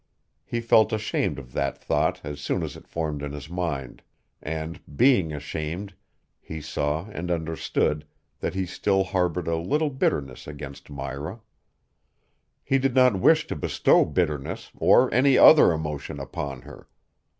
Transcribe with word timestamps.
He 0.43 0.61
felt 0.61 0.91
ashamed 0.91 1.37
of 1.37 1.53
that 1.53 1.77
thought 1.77 2.21
as 2.23 2.41
soon 2.41 2.63
as 2.63 2.75
it 2.75 2.87
formed 2.87 3.21
in 3.21 3.33
his 3.33 3.47
mind. 3.51 4.01
And 4.41 4.79
being 4.97 5.31
ashamed, 5.31 5.93
he 6.41 6.59
saw 6.59 7.05
and 7.11 7.29
understood 7.29 8.07
that 8.39 8.55
he 8.55 8.65
still 8.65 9.03
harbored 9.03 9.47
a 9.47 9.57
little 9.57 9.91
bitterness 9.91 10.47
against 10.47 10.89
Myra. 10.89 11.39
He 12.63 12.79
did 12.79 12.95
not 12.95 13.19
wish 13.19 13.45
to 13.45 13.55
bestow 13.55 14.03
bitterness 14.03 14.71
or 14.75 15.13
any 15.13 15.37
other 15.37 15.71
emotion 15.71 16.19
upon 16.19 16.63
her. 16.63 16.87